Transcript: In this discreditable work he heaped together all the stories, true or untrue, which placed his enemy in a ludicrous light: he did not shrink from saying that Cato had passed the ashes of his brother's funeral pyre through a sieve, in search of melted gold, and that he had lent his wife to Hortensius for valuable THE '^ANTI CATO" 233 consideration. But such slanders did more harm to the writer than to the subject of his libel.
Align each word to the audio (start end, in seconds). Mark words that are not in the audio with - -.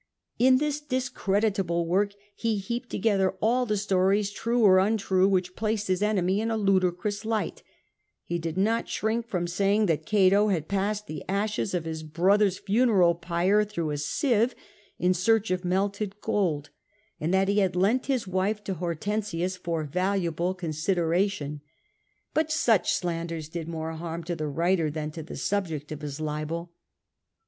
In 0.39 0.57
this 0.57 0.79
discreditable 0.81 1.85
work 1.85 2.15
he 2.35 2.57
heaped 2.57 2.89
together 2.89 3.35
all 3.39 3.67
the 3.67 3.77
stories, 3.77 4.31
true 4.31 4.63
or 4.63 4.79
untrue, 4.79 5.27
which 5.29 5.55
placed 5.55 5.89
his 5.89 6.01
enemy 6.01 6.41
in 6.41 6.49
a 6.49 6.57
ludicrous 6.57 7.23
light: 7.23 7.61
he 8.23 8.39
did 8.39 8.57
not 8.57 8.89
shrink 8.89 9.27
from 9.27 9.45
saying 9.45 9.85
that 9.85 10.07
Cato 10.07 10.47
had 10.47 10.67
passed 10.67 11.05
the 11.05 11.23
ashes 11.29 11.75
of 11.75 11.85
his 11.85 12.01
brother's 12.01 12.57
funeral 12.57 13.13
pyre 13.13 13.63
through 13.63 13.91
a 13.91 13.97
sieve, 13.99 14.55
in 14.97 15.13
search 15.13 15.51
of 15.51 15.63
melted 15.63 16.19
gold, 16.19 16.71
and 17.19 17.31
that 17.31 17.47
he 17.47 17.59
had 17.59 17.75
lent 17.75 18.07
his 18.07 18.25
wife 18.25 18.63
to 18.63 18.73
Hortensius 18.73 19.55
for 19.55 19.83
valuable 19.83 20.55
THE 20.55 20.65
'^ANTI 20.69 20.83
CATO" 20.87 20.93
233 20.95 21.19
consideration. 21.29 21.61
But 22.33 22.51
such 22.51 22.91
slanders 22.93 23.49
did 23.49 23.67
more 23.67 23.91
harm 23.91 24.23
to 24.23 24.35
the 24.35 24.47
writer 24.47 24.89
than 24.89 25.11
to 25.11 25.21
the 25.21 25.37
subject 25.37 25.91
of 25.91 26.01
his 26.01 26.19
libel. 26.19 26.73